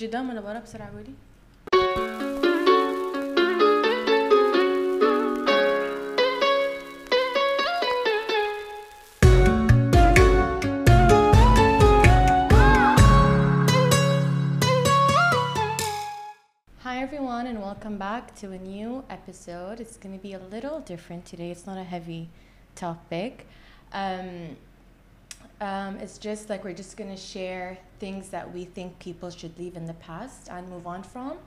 [0.00, 1.14] قدام ولا ورا بسرعة قولي
[16.88, 19.80] Hi everyone and welcome back to a new episode.
[19.80, 21.50] It's going to be a little different today.
[21.50, 22.28] It's not a heavy
[22.74, 23.46] topic.
[23.92, 24.56] Um,
[25.61, 29.57] um, it's just like we're just going to share things that we think people should
[29.57, 31.37] leave in the past and move on from.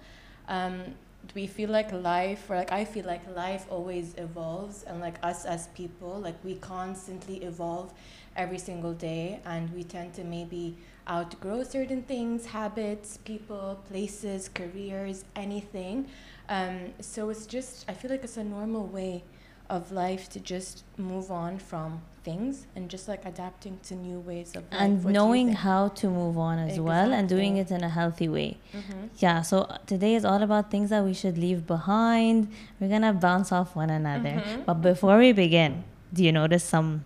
[0.48, 0.94] Um,
[1.34, 5.45] we feel like life, or like I feel like life always evolves, and like us
[5.45, 7.92] as people, like we constantly evolve
[8.36, 10.76] every single day, and we tend to maybe
[11.09, 16.09] outgrow certain things, habits, people, places, careers, anything.
[16.48, 19.24] Um, so it's just, I feel like it's a normal way
[19.70, 24.56] of life to just move on from things and just like adapting to new ways
[24.56, 24.80] of life.
[24.80, 28.28] and What knowing how to move on as well and doing it in a healthy
[28.28, 29.10] way Mhm.
[29.18, 32.48] yeah so uh, today is all about things that we should leave behind
[32.80, 34.64] we're gonna bounce off one another Mhm.
[34.66, 37.04] but before we begin do you notice some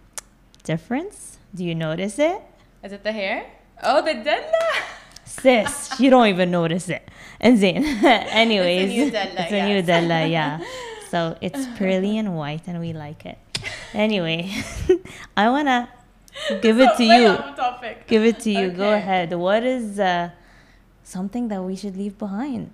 [0.64, 2.40] difference do you notice it
[2.82, 3.44] Is it the hair?
[3.82, 4.68] Oh, the della!
[5.24, 7.06] sis you don't even notice it
[7.40, 9.82] and Zain anyways new Della, it's a new.
[9.82, 10.60] Della yeah
[11.10, 13.38] so it's pearly and white and we like it
[13.94, 14.40] anyway
[15.36, 15.88] I wanna
[16.62, 17.28] give it to you.
[18.06, 18.70] Give it to you.
[18.70, 19.32] Go ahead.
[19.34, 20.30] What is uh,
[21.02, 22.70] something that we should leave behind?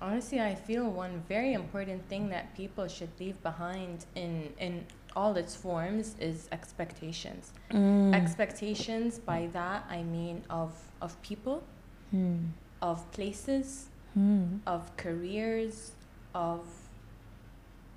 [0.00, 5.36] Honestly, I feel one very important thing that people should leave behind in in all
[5.36, 7.52] its forms is expectations.
[7.70, 8.14] Mm.
[8.14, 11.62] Expectations by that I mean of of people,
[12.10, 12.38] Hmm.
[12.80, 14.58] of places, Hmm.
[14.66, 15.92] of careers,
[16.34, 16.60] of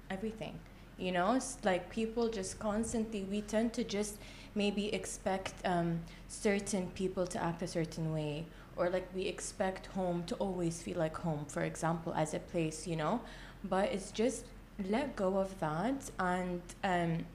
[0.10, 0.60] everything.
[0.98, 4.18] You know, it's like people just constantly, we tend to just
[4.56, 8.46] maybe expect um, certain people to act a certain way,
[8.78, 12.88] or like we expect home to always feel like home, for example, as a place,
[12.88, 13.22] you know.
[13.64, 14.46] But it's just
[14.90, 17.26] let go of that and um,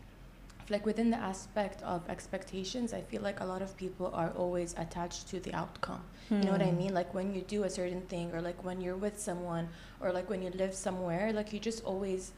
[0.68, 4.74] like within the aspect of expectations, I feel like a lot of people are always
[4.78, 6.02] attached to the outcome.
[6.38, 6.72] You know what I Hmm.
[6.72, 6.94] mean?
[6.94, 9.68] Like when you do a certain thing, or like when you're with someone,
[10.00, 12.32] or like when you live somewhere, like you just always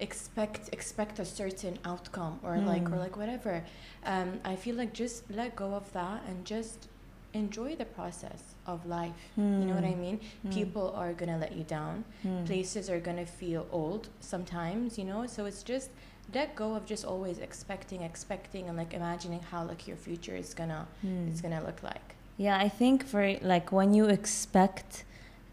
[0.00, 2.98] expect expect a certain outcome, or like or Hmm.
[3.06, 3.64] like whatever.
[4.04, 6.88] Um, I feel like just let go of that and just
[7.34, 9.22] enjoy the process of life.
[9.36, 10.00] You know what I Hmm.
[10.00, 10.20] mean?
[10.42, 10.50] Hmm.
[10.50, 12.04] People are gonna let you down.
[12.22, 12.44] Hmm.
[12.44, 14.98] Places are gonna feel old sometimes.
[14.98, 15.90] You know, so it's just
[16.34, 20.54] let go of just always expecting, expecting, and like imagining how like your future is
[20.54, 20.86] gonna
[21.32, 22.14] is gonna look like.
[22.36, 25.04] Yeah, I think for like when you expect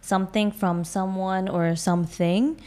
[0.02, 2.62] something from someone or something,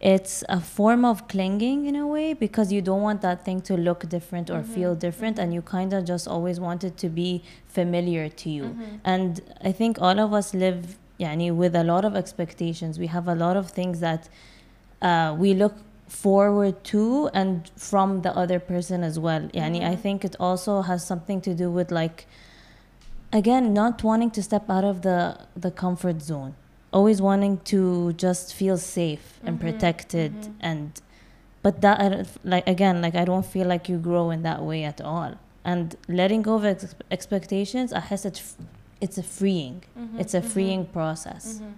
[0.00, 3.76] it's a form of clinging in a way because you don't want that thing to
[3.76, 5.42] look different or feel Mhm, different mhm.
[5.42, 8.64] and you kind of just always want it to be familiar to you.
[8.64, 9.00] Mhm.
[9.04, 12.98] And I think all of us live yani, with a lot of expectations.
[12.98, 14.28] We have a lot of things that
[15.02, 15.74] uh, we look
[16.08, 19.42] forward to and from the other person as well.
[19.52, 19.98] Yani, I Mhm.
[20.00, 22.26] think it also has something to do with like
[23.32, 26.54] again not wanting to step out of the the comfort zone.
[26.92, 30.52] Always wanting to just feel safe and Mhm, protected mhm.
[30.60, 31.00] and
[31.62, 34.60] but that I don't, like again like I don't feel like you grow in that
[34.62, 35.34] way at all.
[35.64, 38.56] And letting go of ex- expectations, I guess it's
[39.00, 39.82] it's a freeing.
[39.96, 41.44] Mhm, It's a mhm, freeing process.
[41.60, 41.72] mhm.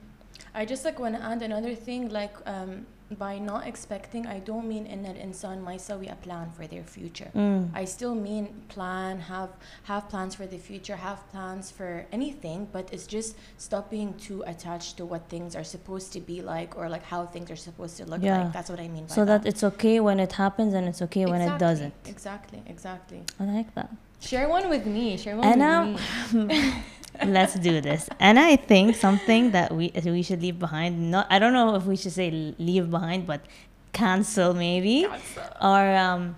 [0.54, 2.86] I just like want to add another thing like um,
[3.25, 6.83] by not expecting I don't mean in an insan ما يسوي a plan for their
[6.83, 7.69] future Mm.
[7.73, 9.51] I still mean plan have
[9.91, 14.39] have plans for the future have plans for anything but it's just stop being too
[14.53, 17.95] attached to what things are supposed to be like or like how things are supposed
[17.99, 18.38] to look Yeah.
[18.43, 21.01] like that's what I mean by So that it's okay when it happens and it's
[21.07, 21.93] okay when it Exactly, doesn't.
[22.15, 23.89] exactly exactly I like that.
[24.29, 26.51] share one with me share one And with now, me
[27.24, 28.08] let's do this.
[28.18, 31.10] And I think something that we we should leave behind.
[31.10, 33.40] Not I don't know if we should say leave behind, but
[33.92, 35.06] cancel maybe.
[35.60, 36.36] Are um,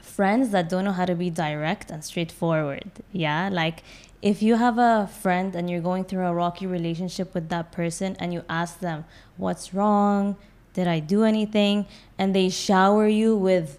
[0.00, 2.90] friends that don't know how to be direct and straightforward.
[3.12, 3.82] Yeah, like
[4.20, 8.16] if you have a friend and you're going through a rocky relationship with that person
[8.18, 9.04] and you ask them,
[9.36, 10.36] What's wrong?
[10.74, 11.86] Did I do anything?
[12.18, 13.78] And they shower you with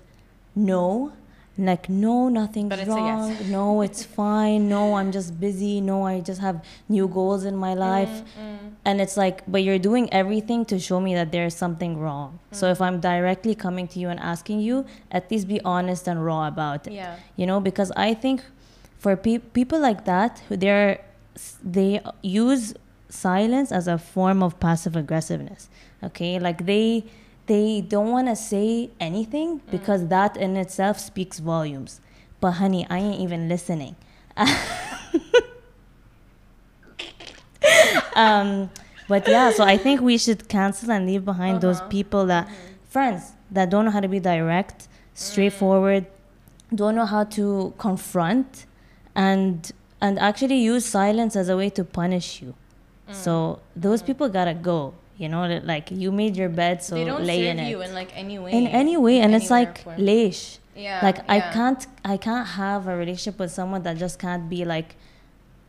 [0.55, 1.13] no.
[1.57, 2.97] Like, no, nothing's it's a yes.
[2.97, 3.51] wrong.
[3.51, 4.67] No, it's fine.
[4.69, 5.81] No, I'm just busy.
[5.81, 8.09] No, I just have new goals in my life.
[8.39, 12.39] Mm, And it's like, but you're doing everything to show me that there's something wrong.
[12.51, 16.25] So if I'm directly coming to you and asking you, at least be honest and
[16.25, 16.93] raw about it.
[16.93, 18.41] yeah You know, because I think
[18.97, 21.01] for pe- people like that, who they're
[21.63, 22.73] they use
[23.09, 25.69] silence as a form of passive aggressiveness.
[26.03, 27.05] Okay, like they
[27.45, 31.99] they don't want to say anything because that in itself speaks volumes.
[32.39, 33.95] But honey, I ain't even listening.
[38.15, 38.69] um,
[39.07, 41.89] but yeah, so I think we should cancel and leave behind those Uh-huh.
[41.89, 42.47] people that
[42.89, 46.05] friends that don't know how to be direct, straightforward,
[46.73, 48.65] don't know how to confront,
[49.15, 52.53] and and actually use silence as a way to punish you.
[53.09, 53.13] Mm.
[53.15, 54.93] So those people gotta go.
[55.17, 57.81] You know, that, like you made your bed, so they don't lay serve in you
[57.81, 58.51] it in like any way.
[58.51, 60.57] in any way, and it's like leish.
[60.75, 64.65] yeah, like I can't, I can't have a relationship with someone that just can't be
[64.65, 64.95] like,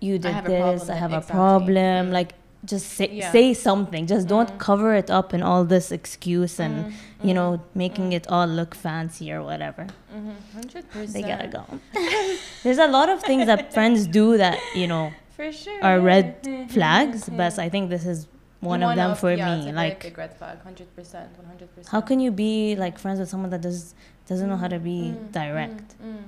[0.01, 2.11] you did have a this, problem, I have a problem.
[2.11, 2.33] Like
[2.65, 3.31] just say Yeah.
[3.33, 4.07] say something.
[4.07, 4.59] Just don't Mm.
[4.59, 6.93] cover it up in all this excuse and Mm,
[7.29, 8.17] you know making mm.
[8.19, 9.87] it all look fancy or whatever.
[10.17, 11.13] Mhm, 100%.
[11.13, 11.65] They gotta go.
[12.63, 15.85] There's a lot of things that friends do that you know For sure.
[15.85, 16.27] are red
[16.71, 18.27] flags, but I think this is
[18.65, 19.73] one, of them for yeah, me.
[19.73, 21.89] Like, big red flag, 100%, 100%.
[21.89, 23.95] how can you be like friends with someone that does
[24.27, 25.95] doesn't know how to be Mm, direct?
[26.03, 26.23] mm, mm.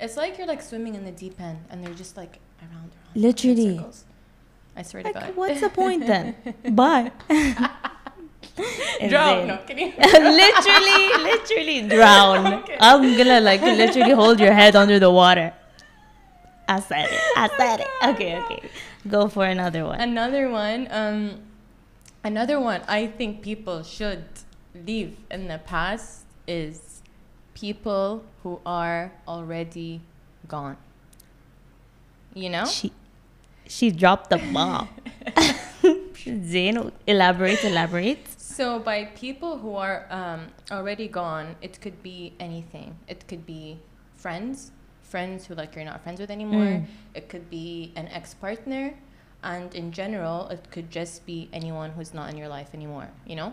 [0.00, 3.14] It's like you're like swimming in the deep end and they're just like around, around.
[3.14, 3.80] Literally.
[4.76, 5.36] I swear to God.
[5.36, 6.34] what's the point then?
[6.70, 7.12] Bye.
[9.08, 9.46] Drown.
[9.48, 9.92] No, you?
[9.98, 12.54] literally, literally drown.
[12.54, 12.76] Okay.
[12.80, 15.52] I'm gonna like literally hold your head under the water.
[16.68, 17.20] I said it.
[17.36, 17.86] I said it.
[18.14, 18.62] Okay, okay.
[19.08, 20.00] Go for another one.
[20.00, 21.38] Another one, um,
[22.26, 24.26] another one I think people should
[24.74, 27.02] leave in the past is
[27.54, 30.00] people who are already
[30.48, 30.76] gone.
[32.34, 32.66] You know?
[32.66, 32.92] She,
[33.66, 34.88] she dropped the bomb.
[36.44, 38.26] Zain, elaborate, elaborate.
[38.36, 42.96] So by people who are um, already gone, it could be anything.
[43.06, 43.78] It could be
[44.16, 44.72] friends,
[45.02, 46.64] friends who like you're not friends with anymore.
[46.64, 46.86] Mm.
[47.14, 48.94] It could be an ex-partner,
[49.52, 53.08] and in general, it could just be anyone who's not in your life anymore.
[53.30, 53.50] You know.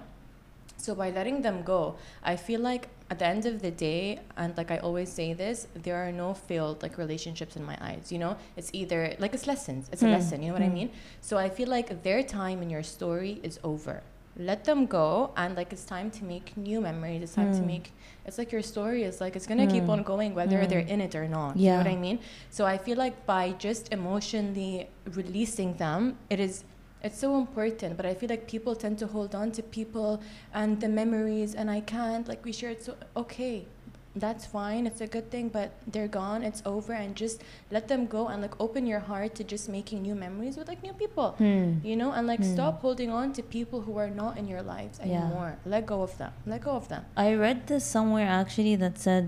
[0.77, 4.57] So by letting them go, I feel like at the end of the day, and
[4.57, 8.11] like I always say this, there are no failed like relationships in my eyes.
[8.11, 9.87] You know, it's either like it's lessons.
[9.93, 10.17] It's a Hmm.
[10.17, 10.41] lesson.
[10.41, 10.79] You know what I Hmm.
[10.81, 10.91] mean?
[11.21, 14.01] So I feel like their time in your story is over.
[14.35, 17.21] Let them go, and like it's time to make new memories.
[17.21, 17.67] It's time to Hmm.
[17.67, 17.93] make.
[18.25, 19.91] It's like your story is like it's gonna keep Hmm.
[19.91, 20.69] on going whether Hmm.
[20.69, 21.55] they're in it or not.
[21.55, 22.19] You know what I mean?
[22.49, 26.63] So I feel like by just emotionally releasing them, it is.
[27.03, 30.21] It's so important, but I feel like people tend to hold on to people
[30.53, 32.27] and the memories, and I can't.
[32.27, 33.67] Like we shared, so okay,
[34.15, 34.85] that's fine.
[34.85, 36.43] It's a good thing, but they're gone.
[36.43, 40.03] It's over, and just let them go and like open your heart to just making
[40.03, 41.79] new memories with like new people Hmm.
[41.83, 42.53] you know and like Hmm.
[42.53, 45.05] stop holding on to people who are not in your lives Yeah.
[45.25, 48.99] anymore let go of them let go of them I read this somewhere actually that
[48.99, 49.25] said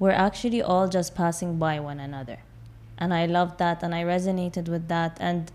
[0.00, 2.38] we're actually all just passing by one another.
[2.98, 5.50] And I loved that and I resonated with that and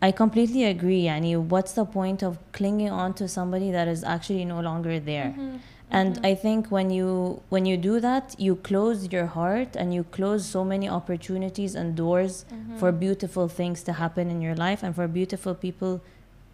[0.00, 1.06] I completely agree.
[1.08, 1.36] Annie.
[1.36, 5.30] what's the point of clinging on to somebody that is actually no longer there?
[5.36, 5.56] Mm-hmm.
[5.98, 7.08] And I think when you
[7.54, 11.88] when you do that, you close your heart and you close so many opportunities and
[11.94, 12.78] doors Mm-hmm.
[12.80, 16.00] for beautiful things to happen in your life and for beautiful people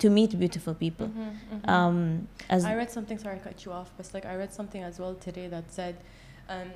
[0.03, 1.09] to meet beautiful people.
[1.09, 1.71] Mm-hmm.
[1.75, 4.83] Um, as i read something sorry i cut you off but like i read something
[4.91, 5.95] as well today that said
[6.55, 6.69] um,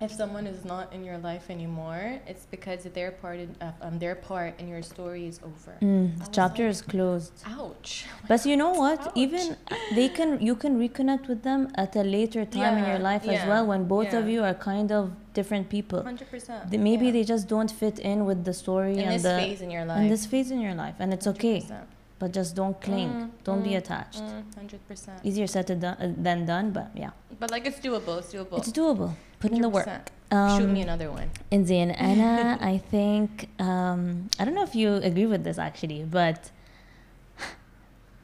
[0.00, 3.98] if someone is not in your life anymore it's because their part in, uh, um,
[3.98, 7.32] their part in your story is over mm, the chapter like- is closed.
[7.46, 9.00] ouch But you know what?
[9.08, 9.12] Ouch.
[9.24, 9.56] Even
[9.98, 13.24] they can you can reconnect with them at a later time in your Yeah, life
[13.28, 15.02] as well when both of you are kind of
[15.38, 16.00] different people.
[16.02, 17.12] 100% They- Maybe yeah.
[17.16, 19.84] they just don't fit in with the story in and this the phase in your
[19.90, 21.58] life in this phase in your life and it's okay.
[21.60, 21.86] 100%.
[22.20, 23.10] But just don't cling.
[23.12, 24.22] Mm, don't be mm, attached.
[24.22, 25.94] Mm, 100% Easier said uh,
[26.26, 27.12] than done, but yeah.
[27.40, 29.10] but like it's doable it's doable It's doable.
[29.40, 29.88] Put in the work.
[30.32, 34.76] Um, shoot me another one And then Anna, I think um, I don't know if
[34.76, 36.50] you agree with this actually, but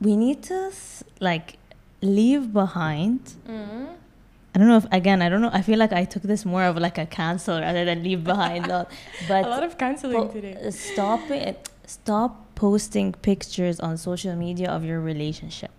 [0.01, 0.71] we need to
[1.21, 1.59] like
[2.03, 3.21] leave behind.
[3.49, 3.89] mm.
[4.55, 5.51] I don't know if again I don't know.
[5.53, 8.65] I feel like I took this more of like a cancel rather than leave behind.
[8.71, 8.87] though.
[9.29, 11.69] But a lot of canceling po- today stop it.
[11.87, 15.73] Stop posting pictures on social media of your relationship.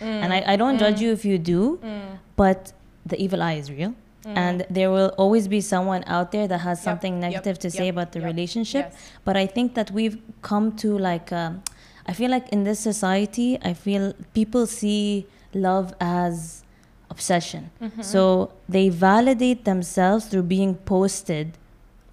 [0.00, 2.18] And I, I don't judge you if you do, Mm.
[2.36, 2.72] but
[3.06, 3.94] the evil eye is real.
[4.24, 7.70] And there will always be someone out there that has Yep, something yep, negative to
[7.70, 8.90] say yep, about the yep, relationship.
[8.90, 9.00] yes.
[9.24, 11.62] But I think that we've come to like, um,
[12.06, 16.62] I feel like in this society, I feel people see love as
[17.10, 17.70] obsession.
[17.80, 18.02] Mm-hmm.
[18.02, 21.58] So they validate themselves through being posted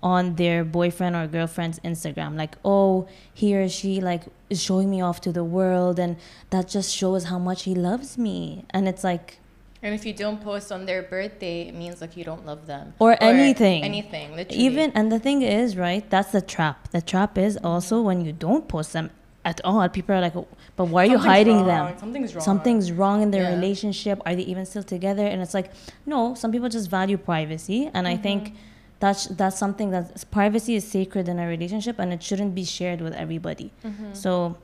[0.02, 2.38] on their boyfriend or girlfriend's Instagram.
[2.38, 6.18] Like, oh, he or she like is showing me off to the world, and
[6.50, 8.66] that just shows how much he loves me.
[8.72, 9.40] And it's like,
[9.82, 12.94] And if you don't post on their birthday, it means like you don't love them.
[13.00, 13.84] Or anything.
[13.84, 14.36] Anything.
[14.36, 14.62] Literally.
[14.66, 16.08] even and the thing is, right?
[16.10, 16.90] That's the trap.
[16.92, 19.10] The trap is also when you don't post them
[19.46, 19.88] at all.
[19.88, 21.98] People are like, "Oh, but why are you hiding wrong, them?
[21.98, 22.44] Something's wrong.
[22.44, 23.56] Something's wrong in their Yeah.
[23.56, 24.22] relationship.
[24.26, 25.26] Are they even still together?
[25.26, 25.72] And it's like,
[26.06, 26.34] no.
[26.36, 28.24] Some people just value privacy, and I Mm-hmm.
[28.24, 28.54] think
[29.00, 33.00] that's that's something that privacy is sacred in a relationship, and it shouldn't be shared
[33.00, 33.72] with everybody.
[33.86, 34.14] Mm-hmm.
[34.14, 34.58] So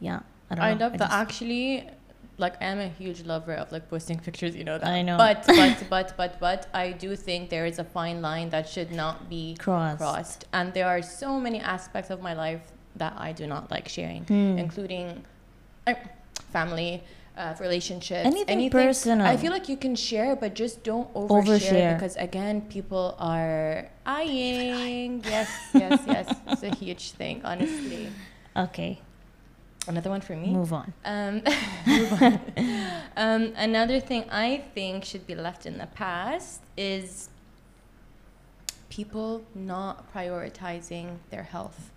[0.00, 0.20] yeah
[0.50, 1.00] i don't I know love that.
[1.10, 1.88] just- Actually,
[2.40, 4.56] like I'm a huge lover of like posting pictures.
[4.56, 4.88] You know that.
[4.88, 5.16] I know.
[5.18, 8.90] But but but but but I do think there is a fine line that should
[9.02, 9.98] not be Crossed.
[9.98, 10.44] crossed.
[10.52, 12.62] And there are so many aspects of my life
[12.96, 14.58] that I do not like sharing, Hmm.
[14.58, 15.24] including
[15.86, 15.94] uh,
[16.52, 17.02] family.
[17.38, 19.24] Uh, relationships, Anything personal.
[19.26, 21.94] I feel like you can share, but just don't overshare, Overshare.
[21.96, 25.22] because again, people are eyeing.
[25.24, 26.26] Yes, yes, yes.
[26.48, 28.10] It's a huge thing, honestly.
[28.56, 29.00] okay
[29.88, 30.48] Another one for me.
[30.52, 31.42] move on Um,
[31.86, 32.40] move on.
[33.16, 37.30] um, another thing I think should be left in the past is
[38.90, 41.90] people not prioritizing their health.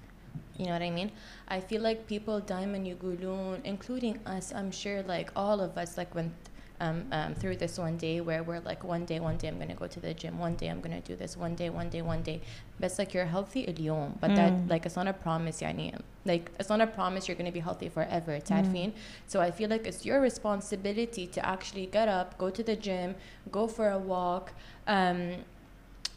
[0.58, 1.12] You know what I mean?
[1.48, 6.14] I feel like people diamond yugulun, including us, I'm sure like all of us like
[6.16, 6.32] went
[6.81, 9.75] um, um, through this one day where we're like one day, one day I'm gonna
[9.75, 12.23] go to the gym, one day I'm gonna do this, one day, one day, one
[12.23, 12.41] day.
[12.79, 14.71] But it's like you're healthy اليوم, but that Mm.
[14.71, 17.89] like it's not a promise يعني like it's not a promise you're gonna be healthy
[17.89, 18.93] forever تعرفين
[19.27, 23.15] so I feel like it's your responsibility to actually get up go to the gym
[23.51, 24.53] go for a walk
[24.87, 25.37] um,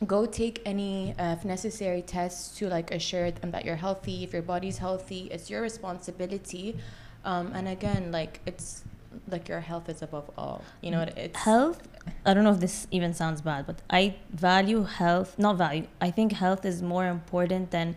[0.05, 4.41] go take any uh, necessary tests to like assure them that you're healthy if your
[4.41, 6.77] body's healthy it's your responsibility
[7.23, 8.83] um, and again like it's
[9.28, 11.78] like your health is above all you know it's health
[12.24, 16.10] i don't know if this even sounds bad but i value health not value i
[16.10, 17.96] think health is more important than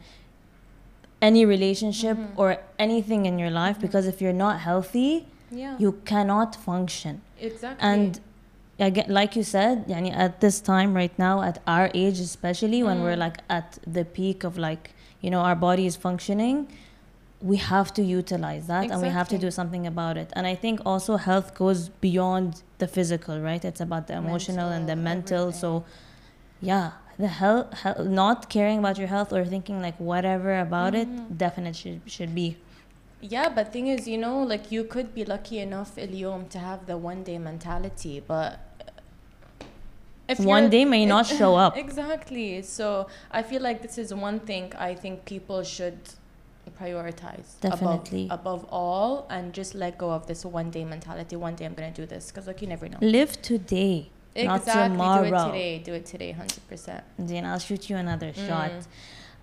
[1.21, 2.27] any relationship Mhm.
[2.37, 3.81] or anything in your life Mhm.
[3.81, 8.19] because if you're not healthy yeah you cannot function exactly and
[8.87, 12.97] again like you said yani at this time right now at our age especially when
[13.03, 13.25] we're Mm.
[13.27, 16.57] like at the peak of like you know our body is functioning
[17.41, 18.93] we have to utilize that exactly.
[18.93, 20.29] and we have to do something about it.
[20.33, 23.63] And I think also health goes beyond the physical, right?
[23.63, 25.41] It's about the emotional mental, and the mental.
[25.47, 25.61] Everything.
[25.61, 25.85] So,
[26.59, 31.17] yeah, the health, health, not caring about your health or thinking like whatever about mm-hmm.
[31.17, 32.57] it, definitely should, should be.
[33.21, 36.87] Yeah, but thing is, you know, like you could be lucky enough, Ilyom, to have
[36.87, 39.65] the one day mentality, but uh,
[40.27, 41.77] if one day may not show up.
[41.85, 42.61] exactly.
[42.61, 45.99] So I feel like this is one thing I think people should
[46.79, 48.25] prioritize Definitely.
[48.25, 51.35] above, above all and just let go of this one day mentality.
[51.35, 52.97] One day I'm gonna do this because like you never know.
[53.01, 54.97] live today not exactly.
[54.97, 55.79] Do it today.
[55.79, 56.31] Do it today.
[56.31, 57.03] Hundred percent.
[57.17, 58.71] Then I'll shoot you another shot.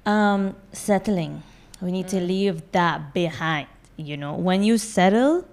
[0.07, 0.11] Mm.
[0.11, 1.43] Um, settling.
[1.83, 2.27] We need to Mm.
[2.29, 3.67] leave that behind.
[3.97, 5.45] You know, when you settle,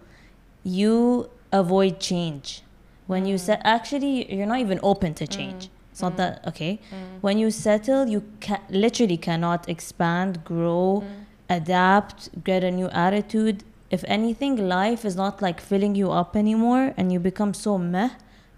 [0.64, 2.62] you avoid change.
[3.08, 3.40] When you Mm.
[3.40, 5.70] set, actually, you're not even open to change.
[5.92, 6.18] It's not Mm.
[6.18, 6.80] that okay.
[6.92, 7.22] Mm.
[7.22, 11.26] When you settle, you ca- literally cannot expand, grow, Mm.
[11.50, 13.64] Adapt, get a new attitude.
[13.92, 18.10] If anything, life is not like filling you up anymore, and you become so meh,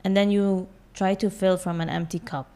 [0.03, 2.47] and then you try to fill from an empty cup.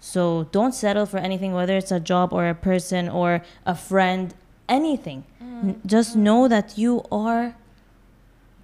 [0.00, 4.34] So don't settle for anything, whether it's a job or a person or a friend,
[4.68, 5.24] anything.
[5.40, 7.56] N- Just know that you are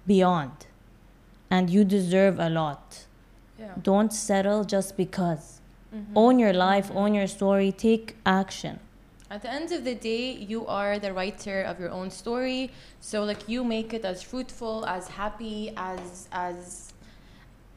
[0.07, 0.51] beyond
[1.49, 3.05] and you deserve a lot.
[3.59, 3.73] Yeah.
[3.81, 5.59] Don't settle just because.
[5.93, 6.05] Mhm.
[6.15, 6.95] Own your life, Mhm.
[6.95, 8.79] own your story, take action.
[9.33, 12.69] At the end of the day, you are the writer of your own story.
[13.01, 16.93] So like you make it as fruitful, as happy, as as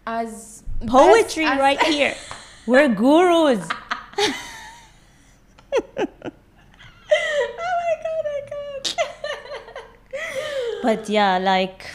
[0.07, 2.15] as Poetry best as- right here.
[2.67, 3.67] We're gurus.
[4.19, 4.29] oh
[5.97, 6.05] my
[8.05, 8.97] god, oh I can't.
[10.83, 11.87] But yeah, like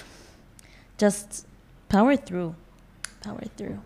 [0.98, 1.46] just
[1.88, 2.56] power through.
[3.22, 3.80] Power through.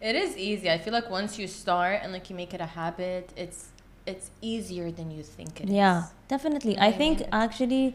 [0.00, 0.70] It is easy.
[0.70, 3.71] I feel like once you start and like you make it a habit, it's
[4.06, 5.70] it's easier than you think it is.
[5.74, 6.76] Yeah, definitely.
[6.76, 7.28] know I think mean?
[7.32, 7.94] actually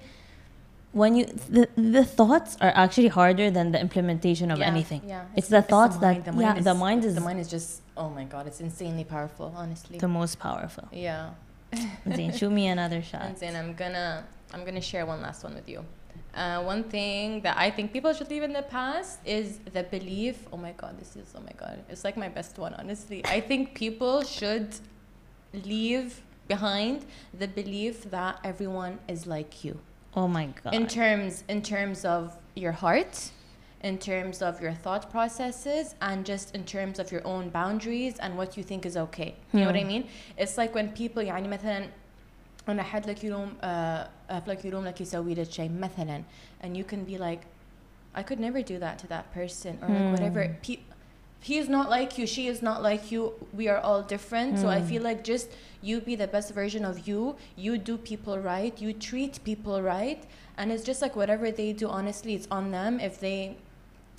[0.94, 5.02] when you the, the thoughts are actually harder than the implementation of Yeah, anything.
[5.06, 5.26] Yeah.
[5.36, 6.42] It's the thoughts that- mind.
[6.42, 9.98] yeah, the mind is- the mind is just oh my god, it's insanely powerful, honestly.
[9.98, 10.88] The most powerful.
[10.92, 11.32] yeah.
[12.16, 13.24] Zain, shoot me another shot.
[13.24, 14.24] And then I'm gonna
[14.54, 15.84] I'm gonna share one last one with you.
[16.34, 20.48] Uh, one thing that I think people should leave in the past is the belief.
[20.54, 22.74] Oh my god, this is oh my god, it's like my best one.
[22.76, 24.70] Honestly, I think people should
[25.53, 27.05] leave behind
[27.39, 29.79] the belief that everyone is like you
[30.15, 30.75] Oh my god.
[30.75, 33.31] in terms in terms of your heart
[33.83, 38.37] in terms of your thought processes and just in terms of your own boundaries and
[38.37, 39.89] what you think is okay you know what I Hmm.
[39.89, 41.89] mean it's like when people يعني مثلا
[42.69, 46.23] أنا حد لك يلوم uh, لك يلوم لك يسوي لك شيء مثلا
[46.63, 47.41] and you can be like
[48.15, 50.13] I could never do that to that person or like Hmm.
[50.13, 50.83] whatever Pe-
[51.40, 54.80] he's not like you she is not like you we are all different so I
[54.82, 54.88] Hmm.
[54.88, 55.50] feel like just
[55.82, 60.24] you be the best version of you you do people right you treat people right
[60.58, 63.56] and it's just like whatever they do honestly it's on them if they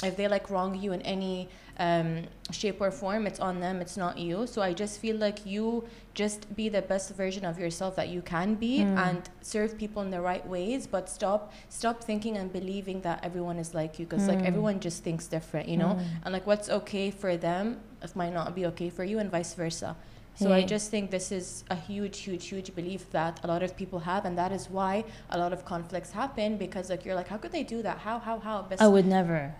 [0.04, 1.48] if they like wrong you in any
[1.78, 4.46] um, shape or form, it's on them, it's not you.
[4.46, 8.20] So I just feel like you just be the best version of yourself that you
[8.22, 8.96] can be Mm.
[8.98, 13.58] and serve people in the right ways, but stop stop thinking and believing that everyone
[13.58, 14.46] is like you because like Mm.
[14.46, 15.94] everyone just thinks different, you know?
[15.94, 16.04] Mm.
[16.24, 19.54] And like what's okay for them it might not be okay for you and vice
[19.54, 19.96] versa.
[20.40, 23.76] So I just think this is a huge, huge, huge belief that a lot of
[23.76, 27.26] people have, and that is why a lot of conflicts happen because like you're like,
[27.26, 27.98] how could they do that?
[27.98, 28.64] How, how, how?
[28.68, 29.52] But I would never.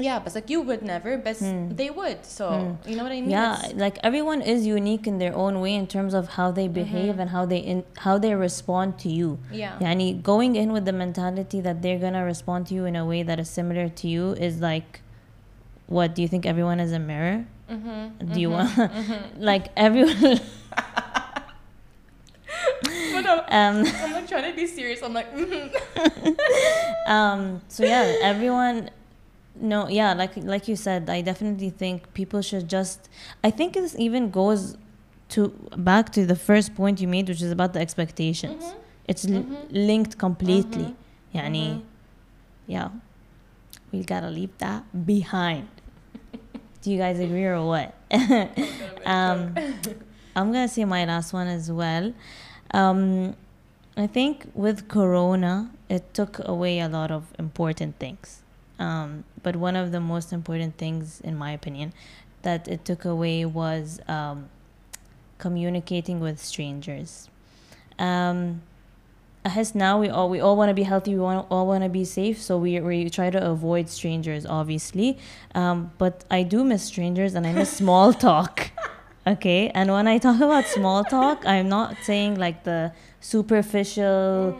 [0.00, 1.76] Yeah, but like you would never, but Hmm.
[1.76, 2.24] they would.
[2.24, 2.88] So Hmm.
[2.88, 3.30] you know what I mean?
[3.30, 6.66] Yeah, It's- like everyone is unique in their own way in terms of how they
[6.68, 7.20] behave Mhm.
[7.22, 9.38] and how they in, how they respond to you.
[9.52, 9.76] yeah.
[9.84, 13.22] Yani going in with the mentality that they're gonna respond to you in a way
[13.22, 15.02] that is similar to you is like,
[15.86, 17.44] what do you think everyone is a mirror?
[17.70, 18.70] Mm-hmm, Do you want
[19.50, 20.40] like everyone?
[23.22, 25.02] No, um, I'm like trying to be serious.
[25.02, 27.06] I'm like, mm-hmm.
[27.10, 28.90] um, so yeah, everyone.
[29.60, 33.08] No, yeah, like like you said, I definitely think people should just.
[33.44, 34.76] I think this even goes
[35.30, 38.64] to back to the first point you made, which is about the expectations.
[38.64, 38.74] Mhm.
[39.06, 39.66] It's l- Mhm.
[39.70, 40.84] linked completely.
[40.84, 40.96] Mhm.
[41.34, 41.82] Yani, Mhm.
[42.66, 42.88] yeah,
[43.92, 45.68] we gotta leave that behind.
[46.82, 47.92] Do you guys agree or what?
[49.04, 49.54] um,
[50.34, 52.12] I'm gonna say my last one as well.
[52.72, 53.34] Um,
[53.96, 58.42] I think with Corona, it took away a lot of important things.
[58.80, 61.92] Um, but one of the most important things, in my opinion,
[62.42, 64.48] that it took away was um,
[65.38, 67.28] communicating with strangers.
[67.98, 68.62] Um,
[69.44, 71.14] I guess now we all we all want to be healthy.
[71.14, 75.18] We want all want to be safe, so we we try to avoid strangers, obviously.
[75.54, 78.70] Um, but I do miss strangers, and I miss small talk.
[79.26, 84.58] Okay, and when I talk about small talk, I'm not saying like the superficial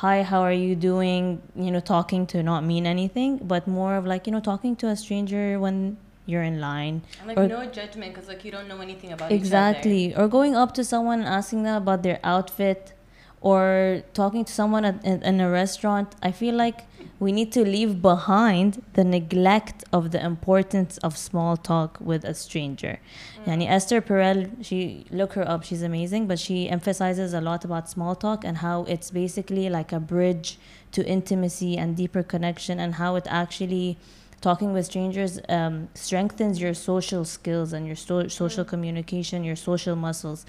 [0.00, 1.42] hi how are you doing?
[1.54, 4.88] You know talking to not mean anything but more of like you know talking to
[4.88, 7.02] a stranger when you're in line.
[7.18, 10.14] And, like or- no judgment because like you don't know anything about exactly.
[10.14, 12.92] Or going up to someone and asking them about their outfit
[13.40, 16.86] or talking to someone at, in, in a restaurant i feel like
[17.20, 22.32] we need to leave behind the neglect of the importance of small talk with a
[22.32, 22.98] stranger.
[23.46, 27.88] Yani esther perel she look her up she's amazing but she emphasizes a lot about
[27.90, 30.58] small talk and how it's basically like a bridge
[30.92, 33.98] to intimacy and deeper connection and how it actually
[34.40, 39.96] talking with strangers um, strengthens your social skills and your so- social communication, your social
[39.96, 40.46] muscles.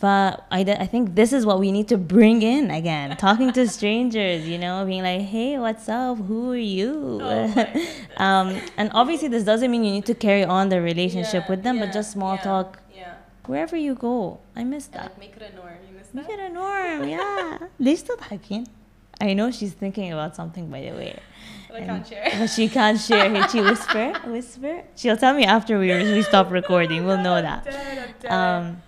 [0.00, 3.66] But I, I think this is what we need to bring in again talking to
[3.66, 6.18] strangers, you know, being like, hey, what's up?
[6.18, 7.18] Who are you?
[7.20, 7.88] Oh my goodness.
[8.16, 11.62] um, and obviously, this doesn't mean you need to carry on the relationship Yeah, with
[11.64, 13.14] them, yeah, but just small yeah, talk Yeah.
[13.46, 14.38] wherever you go.
[14.54, 15.02] I miss And, that.
[15.04, 15.74] like make it a norm.
[15.90, 16.38] You miss Make that?
[16.38, 17.58] it a norm, yeah.
[17.80, 18.66] ليش تضحكين?
[19.20, 21.18] I know she's thinking about something, by the way.
[21.66, 22.30] But I And- can't share.
[22.38, 23.28] But she can't share.
[23.34, 24.12] Can she whisper?
[24.26, 24.84] Whisper?
[24.94, 27.04] She'll tell me after we, we stop recording.
[27.04, 27.66] We'll know that.
[28.30, 28.80] Um,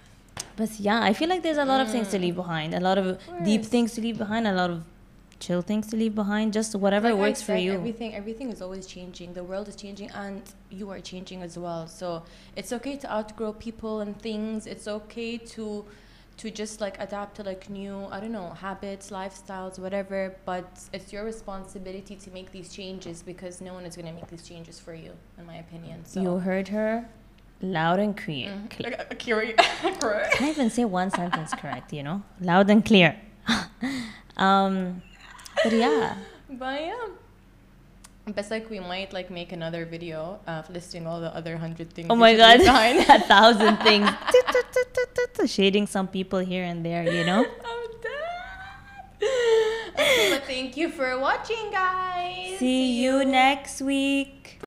[0.56, 2.38] but yeah, I feel like there's a lot of things to leave mm.
[2.38, 2.74] behind.
[2.74, 4.48] A lot of deep things to leave behind.
[4.48, 4.84] A lot of
[5.40, 6.54] chill things to leave behind.
[6.54, 7.74] Just whatever Like works for you.
[7.74, 9.34] Everything, everything is always changing.
[9.34, 11.88] The world is changing, and you are changing as well.
[11.88, 12.24] So
[12.56, 14.66] it's okay to outgrow people and things.
[14.68, 15.86] It's okay to,
[16.38, 20.36] to just like adapt to like new, I don't know, habits, lifestyles, whatever.
[20.46, 24.48] But it's your responsibility to make these changes because no one is gonna make these
[24.48, 26.06] changes for you, in my opinion.
[26.06, 26.22] So.
[26.22, 27.10] You heard her
[27.62, 28.50] loud and clear.
[28.50, 28.74] Mm.
[28.74, 30.34] Cl- Like, curi- correct.
[30.36, 32.24] Can't even say one sentence correct, you know?
[32.42, 33.16] Loud and clear.
[34.38, 35.02] um,
[35.64, 36.16] but yeah.
[36.50, 37.08] But yeah.
[38.28, 42.08] But like we might like make another video of listing all the other hundred things.
[42.10, 44.10] Oh my god, a thousand things.
[45.46, 47.46] Shading some people here and there, you know?
[47.46, 49.30] I'm dead.
[49.94, 52.58] Okay, but thank you for watching, guys.
[52.58, 54.60] See you next week.